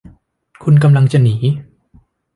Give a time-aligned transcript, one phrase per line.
[0.63, 1.35] คุณกำลังจะหนี